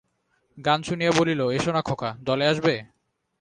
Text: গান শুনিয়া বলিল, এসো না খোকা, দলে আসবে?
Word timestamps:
গান 0.57 0.79
শুনিয়া 0.83 1.11
বলিল, 1.11 1.41
এসো 1.49 1.71
না 1.71 1.81
খোকা, 1.81 2.09
দলে 2.21 2.45
আসবে? 2.47 2.73